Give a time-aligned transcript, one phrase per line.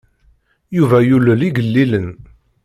[0.77, 2.09] Yuba yulel igellilen.